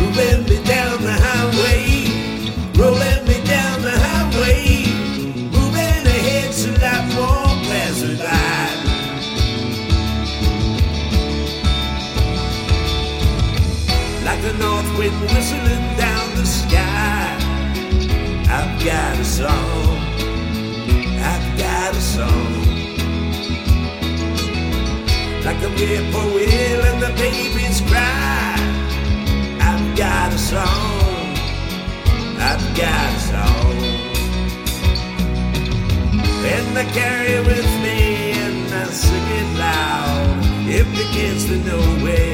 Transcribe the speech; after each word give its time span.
Moving 0.00 0.44
me 0.48 0.56
down 0.64 1.02
the 1.02 1.12
highway, 1.12 2.08
rolling 2.78 3.24
me 3.28 3.36
down 3.44 3.82
the 3.82 3.90
highway, 3.90 4.86
moving 5.52 6.06
ahead. 6.06 6.54
Like 14.24 14.40
the 14.40 14.54
north 14.54 14.98
wind 14.98 15.20
whistling 15.20 15.96
down 15.98 16.34
the 16.34 16.46
sky, 16.46 17.36
I've 18.48 18.82
got 18.82 19.18
a 19.18 19.24
song, 19.24 20.03
like 25.94 26.02
a 26.02 26.06
whippoorwill 26.06 26.84
and 26.84 27.02
the 27.02 27.08
babies 27.20 27.80
cry. 27.82 28.56
I've 29.60 29.96
got 29.96 30.32
a 30.32 30.38
song, 30.38 31.36
I've 32.38 32.76
got 32.76 33.14
a 33.14 33.20
song, 33.20 33.76
and 36.46 36.78
I 36.78 36.84
carry 36.92 37.32
it 37.32 37.46
with 37.46 37.70
me 37.82 38.32
and 38.32 38.74
I 38.74 38.84
sing 38.86 39.28
it 39.40 39.58
loud. 39.58 40.38
If 40.68 40.86
it 40.92 41.14
gets 41.14 41.44
to 41.46 41.56
nowhere, 41.58 42.33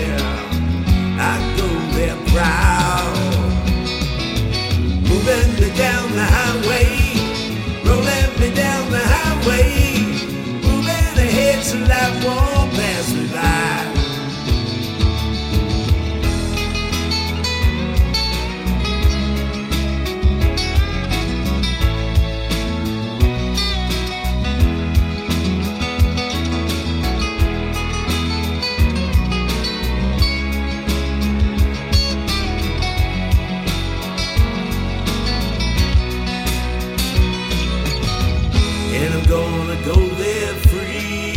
gonna 39.31 39.81
go 39.85 39.95
there 39.95 40.55
free. 40.71 41.31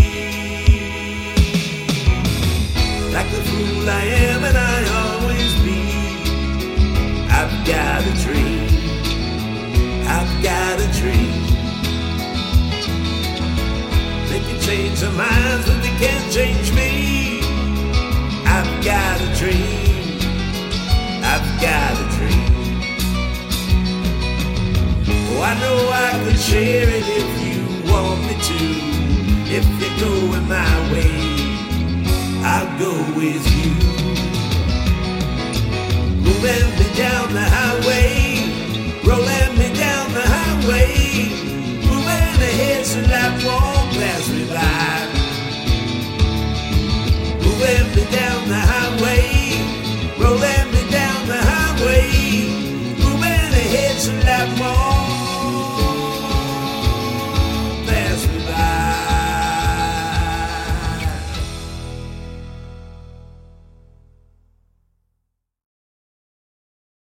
Like 3.13 3.29
the 3.29 3.41
fool 3.49 3.87
I 3.87 4.03
am 4.29 4.43
and 4.49 4.57
I 4.57 4.77
always 5.03 5.53
be. 5.65 5.81
I've 7.39 7.55
got 7.67 8.01
a 8.01 8.13
dream. 8.25 8.65
I've 10.15 10.33
got 10.41 10.75
a 10.79 10.89
dream. 10.99 11.37
They 14.29 14.39
can 14.39 14.59
change 14.59 14.99
their 14.99 15.11
minds, 15.11 15.65
but 15.67 15.79
they 15.83 15.95
can't 16.03 16.33
change 16.33 16.73
me. 16.73 17.41
I've 18.55 18.73
got 18.83 19.21
a 19.21 19.29
dream. 19.39 20.17
I've 21.31 21.49
got 21.61 21.93
a 22.03 22.07
dream. 22.17 22.49
Oh, 25.29 25.41
I 25.51 25.53
know 25.61 25.77
I 26.07 26.23
could 26.23 26.39
share 26.39 26.89
it 26.89 27.02
to. 28.43 28.55
If 29.47 29.65
you're 29.79 29.99
going 29.99 30.47
my 30.49 30.75
way, 30.91 31.15
I'll 32.43 32.77
go 32.77 32.91
with 33.15 33.45
you. 33.65 33.72